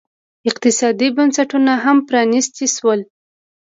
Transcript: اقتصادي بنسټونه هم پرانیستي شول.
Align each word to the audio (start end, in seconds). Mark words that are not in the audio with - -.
اقتصادي 0.49 1.07
بنسټونه 1.17 1.73
هم 1.83 1.97
پرانیستي 2.07 2.67
شول. 2.75 2.99